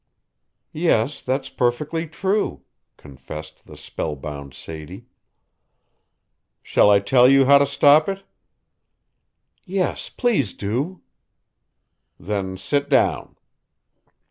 [0.73, 2.63] "Yes, that's perfectly true,"
[2.97, 5.05] confessed the spellbound Sadie.
[6.63, 8.23] "Shall I tell you how to stop it?"
[9.63, 11.03] "Yes, please do."
[12.19, 13.35] "Then sit down."